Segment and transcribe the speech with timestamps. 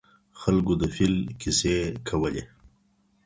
[0.39, 1.75] خلګو د فیل کیسې
[2.07, 2.43] کولي.